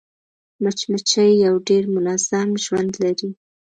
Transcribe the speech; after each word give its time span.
مچمچۍ 0.63 1.31
یو 1.45 1.55
ډېر 1.67 1.83
منظم 1.95 2.49
ژوند 2.63 2.91
لري 3.03 3.29